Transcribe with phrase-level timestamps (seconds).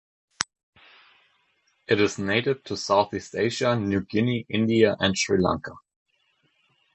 [1.87, 5.73] It is native to Southeast Asia, New Guinea, India, and Sri Lanka.